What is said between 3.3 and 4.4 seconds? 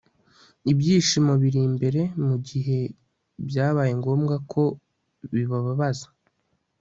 byabaye ngombwa